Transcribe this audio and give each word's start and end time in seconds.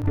Halo, 0.00 0.08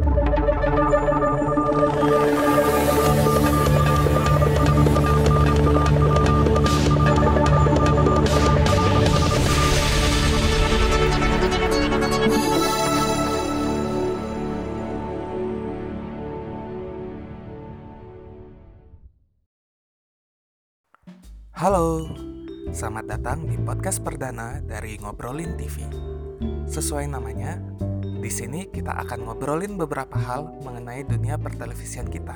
selamat 22.69 23.05
datang 23.09 23.49
di 23.49 23.57
podcast 23.57 24.05
perdana 24.05 24.61
dari 24.61 25.01
Ngobrolin 25.01 25.57
TV. 25.57 25.81
Sesuai 26.69 27.09
namanya, 27.09 27.57
di 28.19 28.27
sini 28.27 28.67
kita 28.67 28.99
akan 28.99 29.23
ngobrolin 29.23 29.79
beberapa 29.79 30.19
hal 30.19 30.51
mengenai 30.59 31.07
dunia 31.07 31.39
pertelevisian 31.39 32.11
kita. 32.11 32.35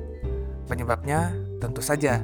Penyebabnya 0.66 1.34
tentu 1.60 1.82
saja 1.82 2.24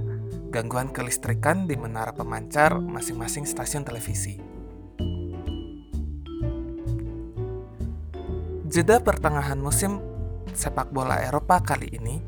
gangguan 0.50 0.94
kelistrikan 0.96 1.68
di 1.68 1.76
menara 1.76 2.16
pemancar 2.16 2.80
masing-masing 2.80 3.44
stasiun 3.44 3.84
televisi. 3.84 4.40
Jeda 8.72 9.00
pertengahan 9.00 9.60
musim 9.60 10.00
sepak 10.56 10.92
bola 10.92 11.20
Eropa 11.22 11.60
kali 11.64 11.92
ini 11.96 12.20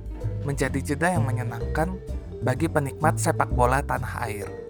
menjadi 0.44 0.80
jeda 0.80 1.16
yang 1.16 1.28
menyenangkan 1.28 2.00
bagi 2.44 2.72
penikmat 2.72 3.20
sepak 3.20 3.52
bola 3.52 3.84
tanah 3.84 4.14
air. 4.28 4.67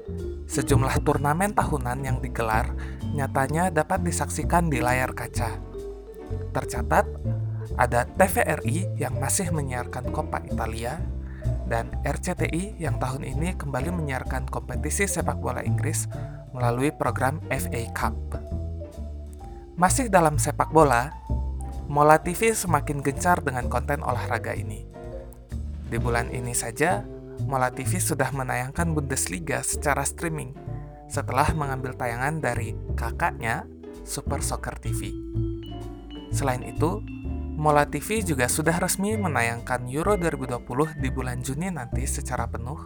Sejumlah 0.47 1.03
turnamen 1.03 1.51
tahunan 1.51 2.07
yang 2.07 2.17
digelar 2.23 2.71
nyatanya 3.11 3.67
dapat 3.67 4.01
disaksikan 4.01 4.71
di 4.71 4.79
layar 4.79 5.11
kaca. 5.11 5.59
Tercatat, 6.55 7.05
ada 7.75 8.07
TVRI 8.07 8.95
yang 8.95 9.19
masih 9.19 9.51
menyiarkan 9.51 10.09
Coppa 10.15 10.39
Italia 10.47 11.03
dan 11.67 11.91
RCTI 12.07 12.79
yang 12.79 12.95
tahun 12.97 13.27
ini 13.27 13.59
kembali 13.59 13.91
menyiarkan 13.91 14.47
kompetisi 14.47 15.03
sepak 15.03 15.37
bola 15.43 15.59
Inggris 15.67 16.07
melalui 16.55 16.95
program 16.95 17.43
FA 17.51 17.83
Cup. 17.91 18.15
Masih 19.77 20.09
dalam 20.09 20.39
sepak 20.41 20.71
bola, 20.73 21.13
Mola 21.87 22.19
TV 22.19 22.51
semakin 22.51 22.99
gencar 22.99 23.39
dengan 23.39 23.71
konten 23.71 24.03
olahraga 24.03 24.51
ini. 24.51 24.83
Di 25.87 25.95
bulan 25.95 26.27
ini 26.35 26.51
saja, 26.51 26.99
Mola 27.45 27.69
TV 27.69 28.01
sudah 28.01 28.33
menayangkan 28.33 28.97
Bundesliga 28.97 29.61
secara 29.61 30.01
streaming 30.01 30.57
setelah 31.05 31.53
mengambil 31.53 31.93
tayangan 31.93 32.41
dari 32.41 32.73
kakaknya, 32.97 33.69
Super 34.01 34.41
Soccer 34.41 34.81
TV. 34.81 35.13
Selain 36.33 36.65
itu, 36.65 37.05
Mola 37.57 37.85
TV 37.89 38.21
juga 38.21 38.45
sudah 38.49 38.77
resmi 38.77 39.17
menayangkan 39.17 39.89
Euro 39.89 40.17
2020 40.17 41.01
di 41.01 41.09
bulan 41.09 41.41
Juni 41.41 41.73
nanti 41.73 42.05
secara 42.05 42.45
penuh 42.45 42.77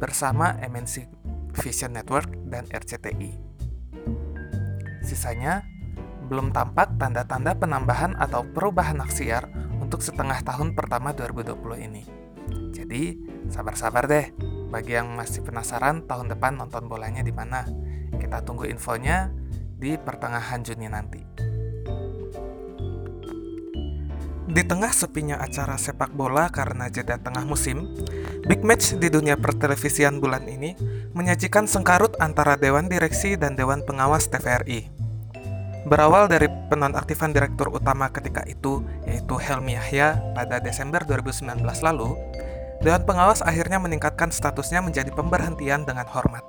bersama 0.00 0.56
MNC 0.64 1.08
Vision 1.60 1.92
Network 1.92 2.28
dan 2.48 2.64
RCTI. 2.72 3.36
Sisanya, 5.04 5.64
belum 6.28 6.52
tampak 6.52 7.00
tanda-tanda 7.00 7.56
penambahan 7.56 8.12
atau 8.16 8.44
perubahan 8.44 9.00
hak 9.00 9.12
siar 9.12 9.48
untuk 9.80 10.04
setengah 10.04 10.44
tahun 10.44 10.76
pertama 10.76 11.16
2020 11.16 11.88
ini. 11.88 12.17
Jadi, 12.72 13.18
sabar-sabar 13.48 14.06
deh. 14.08 14.32
Bagi 14.68 14.96
yang 15.00 15.16
masih 15.16 15.40
penasaran 15.40 16.04
tahun 16.04 16.28
depan 16.28 16.60
nonton 16.60 16.92
bolanya 16.92 17.24
di 17.24 17.32
mana, 17.32 17.64
kita 18.20 18.44
tunggu 18.44 18.68
infonya 18.68 19.32
di 19.78 19.96
pertengahan 19.96 20.60
Juni 20.60 20.86
nanti. 20.92 21.22
Di 24.48 24.64
tengah 24.64 24.90
sepinya 24.90 25.38
acara 25.38 25.76
sepak 25.76 26.12
bola 26.16 26.48
karena 26.48 26.88
jeda 26.88 27.20
tengah 27.20 27.44
musim, 27.44 27.84
Big 28.48 28.64
Match 28.64 28.96
di 28.96 29.12
dunia 29.12 29.36
pertelevisian 29.36 30.18
bulan 30.24 30.48
ini 30.48 30.72
menyajikan 31.12 31.68
sengkarut 31.68 32.16
antara 32.16 32.56
Dewan 32.56 32.88
Direksi 32.88 33.36
dan 33.36 33.54
Dewan 33.54 33.84
Pengawas 33.84 34.26
TVRI. 34.32 34.97
Berawal 35.88 36.28
dari 36.28 36.52
penonaktifan 36.68 37.32
direktur 37.32 37.72
utama 37.72 38.12
ketika 38.12 38.44
itu, 38.44 38.84
yaitu 39.08 39.40
Helmi 39.40 39.72
Yahya 39.72 40.20
pada 40.36 40.60
Desember 40.60 41.00
2019 41.00 41.64
lalu, 41.80 42.12
Dewan 42.84 43.08
Pengawas 43.08 43.40
akhirnya 43.40 43.80
meningkatkan 43.80 44.28
statusnya 44.28 44.84
menjadi 44.84 45.08
pemberhentian 45.16 45.88
dengan 45.88 46.04
hormat. 46.12 46.44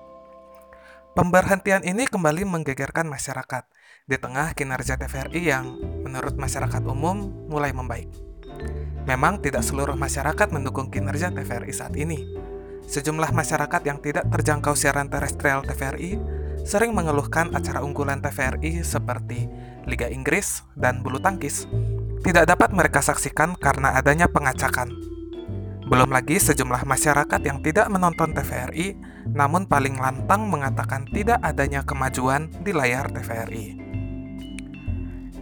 Pemberhentian 1.16 1.88
ini 1.88 2.04
kembali 2.04 2.44
menggegerkan 2.44 3.08
masyarakat 3.08 3.64
di 4.06 4.20
tengah 4.20 4.52
kinerja 4.54 5.00
TVRI 5.00 5.42
yang 5.42 5.72
menurut 6.04 6.36
masyarakat 6.36 6.84
umum 6.84 7.32
mulai 7.48 7.72
membaik. 7.72 8.12
Memang 9.08 9.40
tidak 9.40 9.64
seluruh 9.64 9.96
masyarakat 9.96 10.52
mendukung 10.52 10.92
kinerja 10.92 11.32
TVRI 11.32 11.72
saat 11.72 11.96
ini. 11.96 12.28
Sejumlah 12.86 13.32
masyarakat 13.32 13.82
yang 13.88 14.04
tidak 14.04 14.28
terjangkau 14.28 14.76
siaran 14.76 15.08
terestrial 15.08 15.64
TVRI 15.64 16.39
sering 16.70 16.94
mengeluhkan 16.94 17.50
acara 17.58 17.82
unggulan 17.82 18.22
TVRI 18.22 18.86
seperti 18.86 19.50
Liga 19.90 20.06
Inggris 20.06 20.62
dan 20.78 21.02
bulu 21.02 21.18
tangkis 21.18 21.66
tidak 22.22 22.54
dapat 22.54 22.70
mereka 22.70 23.02
saksikan 23.02 23.58
karena 23.58 23.98
adanya 23.98 24.30
pengacakan 24.30 25.10
belum 25.90 26.14
lagi 26.14 26.38
sejumlah 26.38 26.86
masyarakat 26.86 27.42
yang 27.50 27.66
tidak 27.66 27.90
menonton 27.90 28.30
TVRI, 28.30 28.94
namun 29.34 29.66
paling 29.66 29.98
lantang 29.98 30.46
mengatakan 30.46 31.10
tidak 31.10 31.42
adanya 31.42 31.82
kemajuan 31.82 32.46
di 32.62 32.78
layar 32.78 33.10
TVRI. 33.10 33.66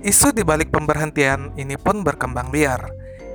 Isu 0.07 0.31
di 0.31 0.47
balik 0.47 0.71
pemberhentian 0.71 1.51
ini 1.59 1.75
pun 1.75 1.99
berkembang 1.99 2.55
liar. 2.55 2.79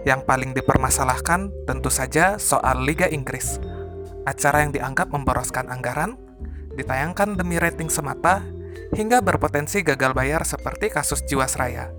Yang 0.09 0.25
paling 0.25 0.51
dipermasalahkan 0.57 1.53
tentu 1.69 1.93
saja 1.93 2.41
soal 2.41 2.81
Liga 2.81 3.13
Inggris. 3.13 3.61
Acara 4.25 4.65
yang 4.65 4.73
dianggap 4.73 5.13
memboroskan 5.13 5.69
anggaran, 5.69 6.17
ditayangkan 6.79 7.37
demi 7.37 7.57
rating 7.61 7.93
semata, 7.93 8.45
hingga 8.93 9.25
berpotensi 9.25 9.81
gagal 9.85 10.13
bayar 10.13 10.45
seperti 10.45 10.93
kasus 10.93 11.25
Jiwasraya. 11.25 11.93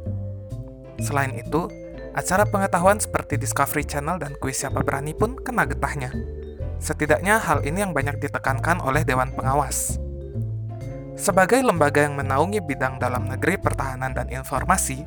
Selain 1.01 1.33
itu, 1.33 1.67
Acara 2.13 2.45
pengetahuan 2.45 3.01
seperti 3.01 3.41
Discovery 3.41 3.89
Channel 3.89 4.21
dan 4.21 4.37
Kuis 4.37 4.61
Siapa 4.61 4.85
Berani 4.85 5.17
pun 5.17 5.33
kena 5.33 5.65
getahnya. 5.65 6.13
Setidaknya 6.77 7.41
hal 7.41 7.65
ini 7.65 7.81
yang 7.81 7.89
banyak 7.89 8.21
ditekankan 8.21 8.85
oleh 8.85 9.01
Dewan 9.01 9.33
Pengawas. 9.33 9.97
Sebagai 11.17 11.57
lembaga 11.65 12.05
yang 12.05 12.13
menaungi 12.13 12.61
bidang 12.61 13.01
dalam 13.01 13.25
negeri, 13.25 13.57
pertahanan, 13.57 14.13
dan 14.13 14.29
informasi, 14.29 15.01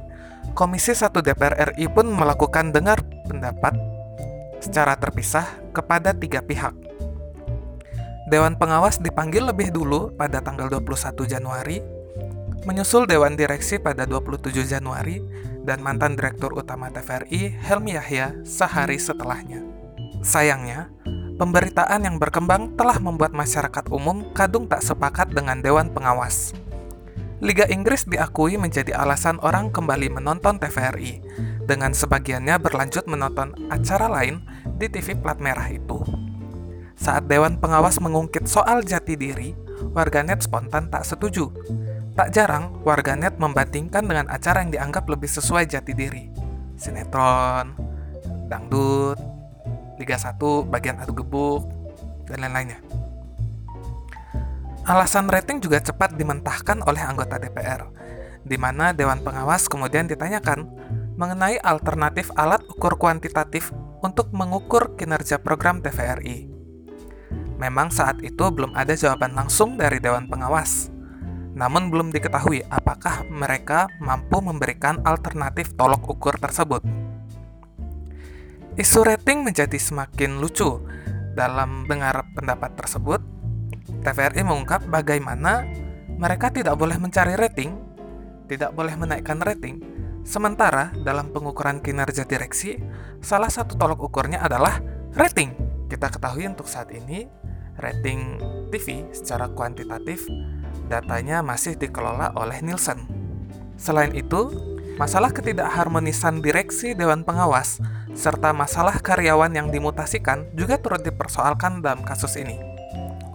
Komisi 0.59 0.99
1 0.99 1.15
DPR 1.23 1.75
RI 1.75 1.87
pun 1.87 2.11
melakukan 2.11 2.75
dengar 2.75 2.99
pendapat 3.31 3.79
secara 4.59 4.99
terpisah 4.99 5.47
kepada 5.71 6.11
tiga 6.11 6.43
pihak. 6.43 6.75
Dewan 8.27 8.59
Pengawas 8.59 8.99
dipanggil 8.99 9.47
lebih 9.47 9.71
dulu 9.71 10.11
pada 10.19 10.43
tanggal 10.43 10.67
21 10.67 11.15
Januari, 11.31 11.79
menyusul 12.67 13.07
Dewan 13.07 13.39
Direksi 13.39 13.79
pada 13.79 14.03
27 14.03 14.67
Januari, 14.67 15.23
dan 15.63 15.79
mantan 15.79 16.19
Direktur 16.19 16.51
Utama 16.59 16.91
TVRI 16.91 17.55
Helmi 17.55 17.95
Yahya 17.95 18.35
sehari 18.43 18.99
setelahnya. 18.99 19.63
Sayangnya, 20.27 20.91
pemberitaan 21.39 22.03
yang 22.03 22.19
berkembang 22.19 22.75
telah 22.75 22.99
membuat 22.99 23.31
masyarakat 23.31 23.95
umum 23.95 24.35
kadung 24.35 24.67
tak 24.67 24.83
sepakat 24.83 25.31
dengan 25.31 25.63
Dewan 25.63 25.95
Pengawas. 25.95 26.51
Liga 27.39 27.63
Inggris 27.71 28.11
diakui 28.11 28.59
menjadi 28.59 28.91
alasan 28.99 29.39
orang 29.39 29.71
kembali 29.71 30.11
menonton 30.11 30.59
TVRI, 30.59 31.23
dengan 31.63 31.95
sebagiannya 31.95 32.59
berlanjut 32.59 33.07
menonton 33.07 33.55
acara 33.71 34.11
lain 34.11 34.43
di 34.83 34.91
TV 34.91 35.15
plat 35.15 35.39
merah 35.39 35.71
itu. 35.71 36.16
Saat 36.97 37.29
Dewan 37.29 37.61
Pengawas 37.61 38.01
mengungkit 38.01 38.49
soal 38.49 38.81
jati 38.81 39.21
diri, 39.21 39.53
warganet 39.93 40.41
spontan 40.41 40.89
tak 40.89 41.05
setuju. 41.05 41.53
Tak 42.17 42.33
jarang, 42.33 42.81
warganet 42.81 43.37
membandingkan 43.37 44.09
dengan 44.09 44.33
acara 44.33 44.65
yang 44.65 44.73
dianggap 44.73 45.05
lebih 45.05 45.29
sesuai 45.29 45.69
jati 45.69 45.93
diri. 45.93 46.33
Sinetron, 46.81 47.77
dangdut, 48.49 49.21
Liga 50.01 50.17
1, 50.17 50.41
bagian 50.73 50.97
adu 50.97 51.13
gebuk, 51.13 51.69
dan 52.25 52.41
lain-lainnya. 52.41 52.81
Alasan 54.89 55.29
rating 55.29 55.61
juga 55.61 55.85
cepat 55.85 56.17
dimentahkan 56.17 56.81
oleh 56.89 57.05
anggota 57.05 57.37
DPR, 57.37 57.85
di 58.41 58.57
mana 58.57 58.97
Dewan 58.97 59.21
Pengawas 59.21 59.69
kemudian 59.69 60.09
ditanyakan 60.09 60.65
mengenai 61.21 61.61
alternatif 61.61 62.33
alat 62.33 62.65
ukur 62.65 62.97
kuantitatif 62.97 63.69
untuk 64.01 64.33
mengukur 64.33 64.97
kinerja 64.97 65.37
program 65.37 65.85
TVRI. 65.85 66.56
Memang 67.57 67.89
saat 67.89 68.21
itu 68.21 68.45
belum 68.53 68.77
ada 68.77 68.93
jawaban 68.93 69.33
langsung 69.33 69.81
dari 69.81 69.97
Dewan 69.97 70.29
Pengawas, 70.29 70.93
namun 71.57 71.89
belum 71.89 72.13
diketahui 72.13 72.69
apakah 72.69 73.25
mereka 73.33 73.89
mampu 73.97 74.45
memberikan 74.45 75.01
alternatif 75.09 75.73
tolok 75.73 76.05
ukur 76.05 76.37
tersebut. 76.37 76.85
Isu 78.77 79.09
rating 79.09 79.41
menjadi 79.41 79.81
semakin 79.81 80.37
lucu 80.37 80.85
dalam 81.33 81.89
dengar 81.89 82.29
pendapat 82.37 82.77
tersebut 82.77 83.25
TVRI 84.05 84.45
mengungkap 84.45 84.85
bagaimana 84.93 85.65
mereka 86.21 86.53
tidak 86.53 86.77
boleh 86.77 87.01
mencari 87.01 87.41
rating, 87.41 87.73
tidak 88.53 88.77
boleh 88.77 88.93
menaikkan 88.97 89.41
rating, 89.41 89.81
sementara 90.25 90.93
dalam 91.05 91.33
pengukuran 91.33 91.81
kinerja 91.81 92.29
direksi, 92.29 92.81
salah 93.25 93.49
satu 93.49 93.81
tolok 93.81 94.13
ukurnya 94.13 94.45
adalah 94.45 94.81
rating. 95.17 95.53
Kita 95.87 96.11
ketahui 96.11 96.51
untuk 96.51 96.67
saat 96.67 96.91
ini, 96.91 97.31
rating 97.81 98.41
TV 98.73 99.07
secara 99.13 99.49
kuantitatif 99.53 100.25
datanya 100.87 101.43
masih 101.43 101.75
dikelola 101.75 102.33
oleh 102.39 102.63
Nielsen. 102.63 103.07
Selain 103.77 104.15
itu, 104.17 104.49
masalah 104.97 105.35
ketidakharmonisan 105.35 106.41
direksi 106.41 106.97
Dewan 106.97 107.27
Pengawas 107.27 107.83
serta 108.17 108.57
masalah 108.57 108.97
karyawan 108.97 109.53
yang 109.53 109.69
dimutasikan 109.69 110.49
juga 110.57 110.81
turut 110.81 111.05
dipersoalkan 111.05 111.85
dalam 111.85 112.01
kasus 112.01 112.41
ini. 112.41 112.57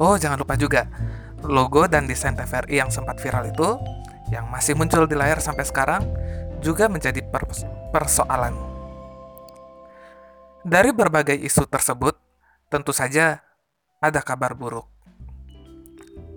Oh, 0.01 0.17
jangan 0.17 0.41
lupa 0.41 0.57
juga 0.57 0.89
logo 1.45 1.85
dan 1.85 2.09
desain 2.09 2.33
TVRI 2.33 2.81
yang 2.81 2.89
sempat 2.89 3.21
viral 3.21 3.49
itu 3.49 3.77
yang 4.33 4.49
masih 4.49 4.73
muncul 4.73 5.05
di 5.05 5.13
layar 5.13 5.37
sampai 5.37 5.67
sekarang 5.67 6.01
juga 6.65 6.89
menjadi 6.89 7.21
persoalan. 7.93 8.53
Dari 10.61 10.93
berbagai 10.93 11.37
isu 11.41 11.65
tersebut, 11.65 12.17
tentu 12.69 12.93
saja 12.93 13.41
ada 14.01 14.25
kabar 14.25 14.57
buruk. 14.57 14.89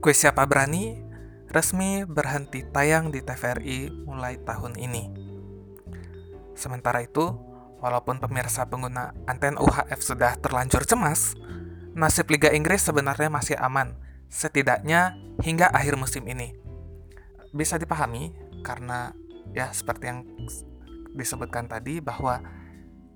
Kuis 0.05 0.21
Siapa 0.21 0.45
Berani 0.45 1.01
resmi 1.49 2.05
berhenti 2.05 2.61
tayang 2.61 3.09
di 3.09 3.25
TVRI 3.25 4.05
mulai 4.05 4.37
tahun 4.37 4.77
ini. 4.77 5.09
Sementara 6.53 7.01
itu, 7.01 7.33
walaupun 7.81 8.21
pemirsa 8.21 8.69
pengguna 8.69 9.17
anten 9.25 9.57
UHF 9.57 9.97
sudah 10.05 10.37
terlanjur 10.37 10.85
cemas, 10.85 11.33
nasib 11.97 12.29
Liga 12.29 12.53
Inggris 12.53 12.85
sebenarnya 12.85 13.33
masih 13.33 13.57
aman, 13.57 13.97
setidaknya 14.29 15.17
hingga 15.41 15.73
akhir 15.73 15.97
musim 15.97 16.29
ini. 16.29 16.53
Bisa 17.57 17.81
dipahami 17.81 18.37
karena 18.61 19.17
ya 19.57 19.73
seperti 19.73 20.05
yang 20.13 20.21
disebutkan 21.17 21.65
tadi 21.65 22.05
bahwa 22.05 22.45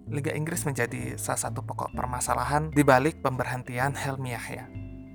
Liga 0.09 0.33
Inggris 0.33 0.65
menjadi 0.65 1.21
salah 1.21 1.49
satu 1.49 1.61
pokok 1.61 1.93
permasalahan 1.93 2.73
di 2.73 2.81
balik 2.81 3.21
pemberhentian 3.21 3.93
Helmi 3.93 4.33
Yahya. 4.33 4.65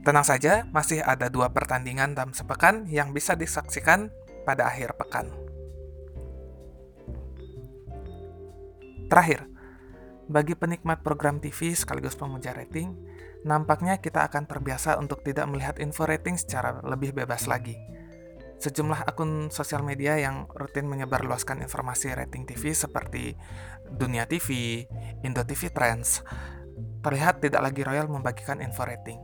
Tenang 0.05 0.27
saja, 0.27 0.67
masih 0.69 1.01
ada 1.01 1.31
dua 1.33 1.49
pertandingan 1.49 2.13
dalam 2.13 2.35
sepekan 2.35 2.85
yang 2.85 3.15
bisa 3.15 3.33
disaksikan 3.33 4.13
pada 4.45 4.69
akhir 4.69 4.93
pekan. 4.99 5.31
Terakhir, 9.07 9.47
bagi 10.29 10.53
penikmat 10.53 11.01
program 11.01 11.39
TV 11.41 11.73
sekaligus 11.73 12.13
pemuja 12.13 12.53
rating, 12.53 12.93
nampaknya 13.47 13.97
kita 13.97 14.27
akan 14.29 14.45
terbiasa 14.45 14.99
untuk 14.99 15.23
tidak 15.25 15.49
melihat 15.49 15.75
info 15.79 16.05
rating 16.05 16.37
secara 16.37 16.83
lebih 16.85 17.15
bebas 17.15 17.49
lagi. 17.49 17.75
Sejumlah 18.63 19.03
akun 19.03 19.51
sosial 19.51 19.83
media 19.83 20.15
yang 20.15 20.47
rutin 20.47 20.87
menyebarluaskan 20.87 21.59
informasi 21.67 22.15
rating 22.15 22.47
TV 22.47 22.71
seperti 22.71 23.35
Dunia 23.91 24.23
TV, 24.23 24.79
Indo 25.19 25.43
TV 25.43 25.67
Trends, 25.67 26.23
terlihat 27.03 27.43
tidak 27.43 27.59
lagi 27.59 27.83
royal 27.83 28.07
membagikan 28.07 28.63
info 28.63 28.87
rating. 28.87 29.19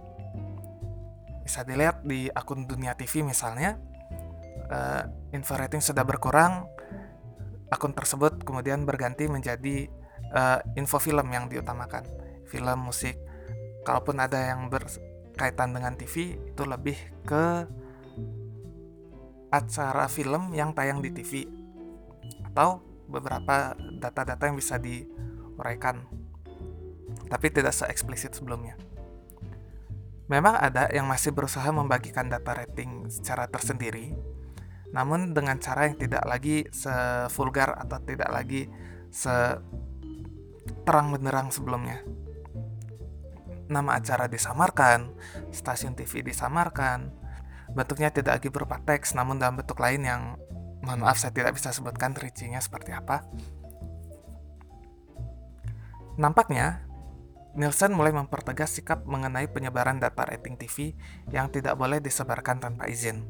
Bisa 1.47 1.63
dilihat 1.63 2.03
di 2.03 2.27
akun 2.27 2.67
Dunia 2.67 2.99
TV 2.99 3.23
misalnya, 3.23 3.79
uh, 4.75 5.07
info 5.31 5.55
rating 5.55 5.79
sudah 5.79 6.03
berkurang, 6.03 6.67
akun 7.71 7.95
tersebut 7.95 8.43
kemudian 8.43 8.83
berganti 8.83 9.31
menjadi 9.31 9.87
uh, 10.35 10.59
info 10.75 10.99
film 10.99 11.31
yang 11.31 11.47
diutamakan, 11.47 12.03
film, 12.43 12.91
musik, 12.91 13.15
kalaupun 13.87 14.19
ada 14.19 14.51
yang 14.51 14.67
berkaitan 14.67 15.71
dengan 15.71 15.95
TV 15.95 16.35
itu 16.35 16.63
lebih 16.67 16.99
ke 17.23 17.71
acara 19.49 20.05
film 20.05 20.53
yang 20.53 20.73
tayang 20.77 21.01
di 21.01 21.09
TV 21.09 21.45
atau 22.53 22.81
beberapa 23.09 23.73
data-data 23.97 24.45
yang 24.45 24.57
bisa 24.57 24.77
diuraikan 24.77 26.05
tapi 27.29 27.49
tidak 27.53 27.73
se-eksplisit 27.73 28.37
sebelumnya. 28.37 28.77
Memang 30.29 30.57
ada 30.57 30.89
yang 30.93 31.09
masih 31.09 31.33
berusaha 31.33 31.65
membagikan 31.73 32.29
data 32.29 32.53
rating 32.53 33.09
secara 33.09 33.49
tersendiri, 33.49 34.13
namun 34.93 35.33
dengan 35.33 35.57
cara 35.57 35.89
yang 35.89 35.97
tidak 35.97 36.21
lagi 36.25 36.69
sevulgar 36.69 37.73
atau 37.81 37.97
tidak 38.05 38.29
lagi 38.29 38.69
se 39.09 39.33
terang 40.85 41.09
benderang 41.09 41.49
sebelumnya 41.49 42.05
nama 43.69 44.01
acara 44.01 44.25
disamarkan, 44.25 45.13
stasiun 45.53 45.93
TV 45.93 46.25
disamarkan, 46.25 47.13
bentuknya 47.73 48.09
tidak 48.09 48.41
lagi 48.41 48.49
berupa 48.49 48.81
teks 48.81 49.13
namun 49.13 49.37
dalam 49.37 49.59
bentuk 49.59 49.77
lain 49.77 50.01
yang 50.01 50.21
mohon 50.83 51.03
maaf 51.03 51.19
saya 51.19 51.35
tidak 51.35 51.55
bisa 51.59 51.69
sebutkan 51.69 52.15
rincinya 52.15 52.59
seperti 52.59 52.95
apa. 52.95 53.25
Nampaknya 56.19 56.83
Nielsen 57.57 57.97
mulai 57.97 58.13
mempertegas 58.13 58.77
sikap 58.77 59.03
mengenai 59.09 59.49
penyebaran 59.49 59.97
data 59.97 60.21
rating 60.21 60.55
TV 60.55 60.93
yang 61.33 61.49
tidak 61.49 61.75
boleh 61.75 61.97
disebarkan 61.97 62.61
tanpa 62.61 62.85
izin. 62.85 63.25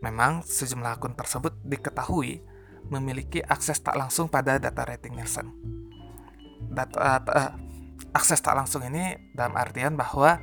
Memang 0.00 0.46
sejumlah 0.46 0.96
akun 0.96 1.12
tersebut 1.18 1.58
diketahui 1.66 2.40
memiliki 2.88 3.44
akses 3.44 3.82
tak 3.82 3.98
langsung 3.98 4.30
pada 4.30 4.56
data 4.56 4.82
rating 4.86 5.18
Nielsen. 5.18 5.46
Data, 6.72 7.20
uh, 7.20 7.52
akses 8.16 8.40
tak 8.40 8.56
langsung 8.56 8.86
ini 8.86 9.30
dalam 9.36 9.58
artian 9.58 9.98
bahwa 9.98 10.40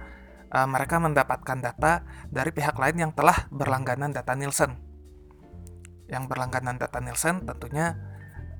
uh, 0.52 0.68
mereka 0.70 1.02
mendapatkan 1.02 1.58
data 1.62 2.06
dari 2.30 2.52
pihak 2.52 2.76
lain 2.78 2.98
yang 3.08 3.12
telah 3.16 3.48
berlangganan 3.50 4.12
data 4.12 4.34
Nielsen. 4.34 4.78
Yang 6.06 6.24
berlangganan 6.30 6.78
data 6.78 7.02
Nielsen 7.02 7.46
tentunya 7.46 7.98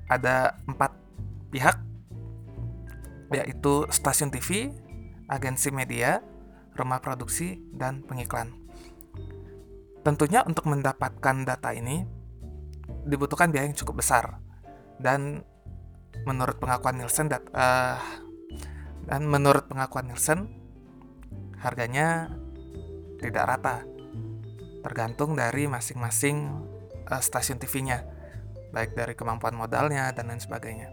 ada 0.06 0.58
empat 0.66 0.94
pihak, 1.50 1.76
yaitu 3.34 3.86
stasiun 3.90 4.30
TV, 4.30 4.70
agensi 5.26 5.70
media, 5.74 6.22
rumah 6.74 7.02
produksi, 7.02 7.58
dan 7.74 8.02
pengiklan. 8.06 8.54
Tentunya 10.06 10.46
untuk 10.46 10.70
mendapatkan 10.70 11.42
data 11.42 11.74
ini 11.74 12.06
dibutuhkan 13.06 13.50
biaya 13.50 13.66
yang 13.66 13.78
cukup 13.78 14.02
besar 14.02 14.38
dan 15.02 15.42
menurut 16.26 16.58
pengakuan 16.62 16.98
Nielsen 16.98 17.26
dat, 17.26 17.42
uh, 17.50 17.98
dan 19.06 19.26
menurut 19.26 19.66
pengakuan 19.70 20.10
Nielsen, 20.10 20.65
harganya 21.60 22.32
tidak 23.20 23.44
rata, 23.48 23.82
tergantung 24.84 25.34
dari 25.34 25.66
masing-masing 25.66 26.52
uh, 27.08 27.22
stasiun 27.22 27.58
TV-nya, 27.58 28.04
baik 28.70 28.92
dari 28.92 29.16
kemampuan 29.16 29.56
modalnya 29.56 30.12
dan 30.12 30.28
lain 30.28 30.42
sebagainya. 30.42 30.92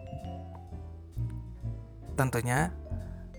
Tentunya, 2.14 2.72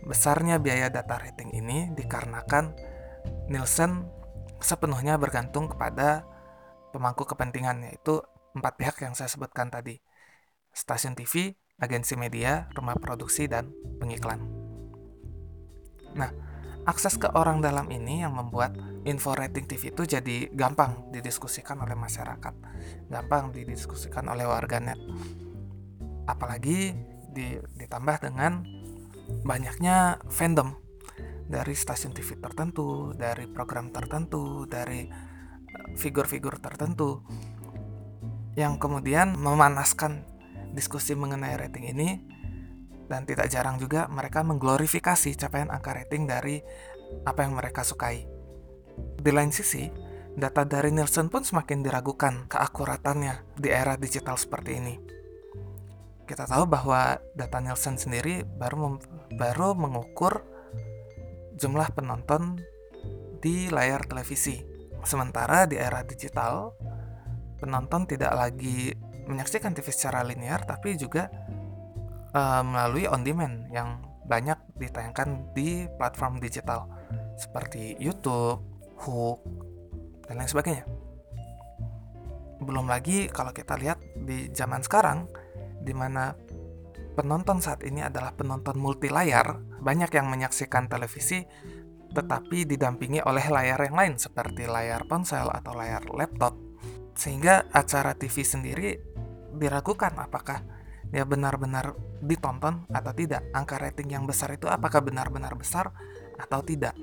besarnya 0.04 0.58
biaya 0.58 0.90
data 0.90 1.16
rating 1.16 1.54
ini 1.54 1.94
dikarenakan 1.94 2.74
Nielsen 3.48 4.04
sepenuhnya 4.60 5.16
bergantung 5.16 5.70
kepada 5.70 6.24
pemangku 6.92 7.24
kepentingan, 7.24 7.90
yaitu 7.90 8.20
empat 8.54 8.74
pihak 8.78 8.96
yang 9.02 9.12
saya 9.12 9.28
sebutkan 9.28 9.68
tadi. 9.68 9.98
Stasiun 10.74 11.14
TV, 11.14 11.54
agensi 11.78 12.18
media, 12.18 12.66
rumah 12.74 12.98
produksi, 12.98 13.46
dan 13.46 13.70
pengiklan. 14.02 14.42
Nah, 16.14 16.30
akses 16.84 17.16
ke 17.16 17.28
orang 17.32 17.64
dalam 17.64 17.88
ini 17.88 18.20
yang 18.20 18.36
membuat 18.36 18.76
info 19.08 19.32
rating 19.32 19.64
TV 19.68 19.92
itu 19.92 20.04
jadi 20.04 20.48
gampang 20.52 21.12
didiskusikan 21.12 21.80
oleh 21.80 21.96
masyarakat, 21.96 22.54
gampang 23.08 23.52
didiskusikan 23.52 24.28
oleh 24.28 24.44
warganet. 24.44 24.96
Apalagi 26.24 26.92
di, 27.32 27.56
ditambah 27.76 28.16
dengan 28.24 28.64
banyaknya 29.44 30.20
fandom 30.28 30.76
dari 31.44 31.76
stasiun 31.76 32.16
TV 32.16 32.40
tertentu, 32.40 33.12
dari 33.12 33.44
program 33.48 33.92
tertentu, 33.92 34.64
dari 34.64 35.04
eh, 35.04 35.88
figur-figur 35.96 36.60
tertentu 36.60 37.24
yang 38.54 38.78
kemudian 38.78 39.34
memanaskan 39.36 40.24
diskusi 40.72 41.14
mengenai 41.18 41.58
rating 41.58 41.90
ini 41.90 42.33
dan 43.14 43.22
tidak 43.30 43.46
jarang 43.46 43.78
juga 43.78 44.10
mereka 44.10 44.42
mengglorifikasi 44.42 45.38
capaian 45.38 45.70
angka 45.70 45.94
rating 45.94 46.26
dari 46.26 46.58
apa 47.22 47.46
yang 47.46 47.54
mereka 47.54 47.86
sukai. 47.86 48.26
Di 49.22 49.30
lain 49.30 49.54
sisi, 49.54 49.86
data 50.34 50.66
dari 50.66 50.90
Nielsen 50.90 51.30
pun 51.30 51.46
semakin 51.46 51.86
diragukan 51.86 52.50
keakuratannya 52.50 53.54
di 53.54 53.70
era 53.70 53.94
digital 53.94 54.34
seperti 54.34 54.82
ini. 54.82 54.94
Kita 56.26 56.50
tahu 56.50 56.66
bahwa 56.66 57.22
data 57.38 57.62
Nielsen 57.62 58.02
sendiri 58.02 58.42
baru 58.42 58.98
baru 59.38 59.78
mengukur 59.78 60.42
jumlah 61.54 61.94
penonton 61.94 62.58
di 63.38 63.70
layar 63.70 64.10
televisi. 64.10 64.58
Sementara 65.06 65.70
di 65.70 65.78
era 65.78 66.02
digital, 66.02 66.74
penonton 67.62 68.10
tidak 68.10 68.34
lagi 68.34 68.90
menyaksikan 69.30 69.70
TV 69.70 69.86
secara 69.94 70.26
linear 70.26 70.66
tapi 70.66 70.98
juga 70.98 71.30
uh, 72.34 72.62
melalui 72.66 73.06
on 73.06 73.22
demand 73.22 73.70
yang 73.70 74.02
banyak 74.26 74.56
ditayangkan 74.76 75.54
di 75.54 75.86
platform 75.96 76.42
digital 76.42 76.88
seperti 77.38 77.94
YouTube, 77.96 78.60
Hook, 79.00 79.38
dan 80.26 80.40
lain 80.40 80.50
sebagainya. 80.50 80.84
Belum 82.60 82.88
lagi 82.88 83.28
kalau 83.28 83.52
kita 83.52 83.76
lihat 83.76 84.00
di 84.16 84.48
zaman 84.50 84.80
sekarang, 84.80 85.28
di 85.84 85.92
mana 85.92 86.32
penonton 87.14 87.60
saat 87.60 87.84
ini 87.84 88.00
adalah 88.00 88.32
penonton 88.32 88.80
multi 88.80 89.12
layar, 89.12 89.60
banyak 89.82 90.10
yang 90.14 90.26
menyaksikan 90.32 90.88
televisi 90.88 91.44
tetapi 92.14 92.62
didampingi 92.62 93.26
oleh 93.26 93.42
layar 93.50 93.90
yang 93.90 93.98
lain 93.98 94.14
seperti 94.14 94.70
layar 94.70 95.02
ponsel 95.10 95.50
atau 95.50 95.74
layar 95.74 96.06
laptop. 96.14 96.54
Sehingga 97.18 97.66
acara 97.74 98.14
TV 98.14 98.46
sendiri 98.46 98.90
diragukan 99.58 100.14
apakah 100.14 100.62
dia 101.14 101.22
benar-benar 101.22 101.94
ditonton 102.18 102.90
atau 102.90 103.14
tidak. 103.14 103.46
Angka 103.54 103.78
rating 103.78 104.10
yang 104.10 104.26
besar 104.26 104.50
itu 104.50 104.66
apakah 104.66 104.98
benar-benar 104.98 105.54
besar 105.54 105.94
atau 106.34 106.58
tidak. 106.66 106.98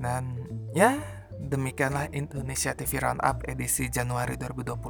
Dan 0.00 0.48
ya, 0.72 0.96
demikianlah 1.36 2.08
Indonesia 2.16 2.72
TV 2.72 3.04
Roundup 3.04 3.44
edisi 3.44 3.92
Januari 3.92 4.40
2020 4.40 4.80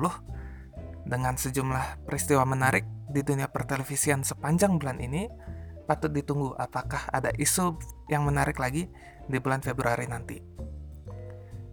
dengan 1.11 1.35
sejumlah 1.35 2.06
peristiwa 2.06 2.46
menarik 2.46 2.87
di 3.11 3.26
dunia 3.26 3.50
pertelevisian 3.50 4.23
sepanjang 4.23 4.78
bulan 4.78 5.02
ini. 5.02 5.26
Patut 5.87 6.11
ditunggu 6.11 6.54
apakah 6.58 7.11
ada 7.11 7.30
isu 7.35 7.78
yang 8.11 8.26
menarik 8.26 8.58
lagi 8.58 8.90
di 9.26 9.38
bulan 9.38 9.62
Februari 9.62 10.11
nanti. 10.11 10.65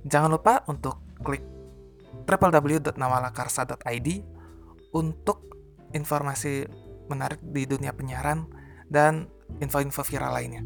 Jangan 0.03 0.29
lupa 0.31 0.63
untuk 0.67 1.00
klik 1.24 1.43
www.nawalakarsa.id 2.24 4.07
untuk 4.93 5.38
informasi 5.91 6.67
menarik 7.07 7.39
di 7.43 7.67
dunia 7.67 7.91
penyiaran 7.91 8.48
dan 8.88 9.27
info-info 9.60 10.03
viral 10.05 10.33
lainnya. 10.36 10.63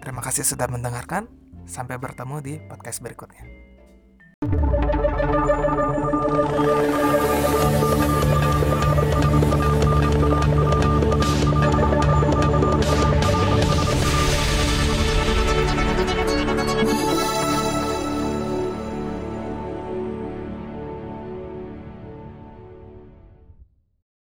Terima 0.00 0.22
kasih 0.22 0.44
sudah 0.46 0.68
mendengarkan. 0.70 1.28
Sampai 1.66 1.98
bertemu 1.98 2.36
di 2.46 2.54
podcast 2.62 3.02
berikutnya. 3.02 3.42